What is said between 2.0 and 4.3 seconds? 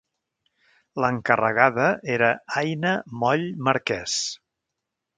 era Aina Moll Marquès.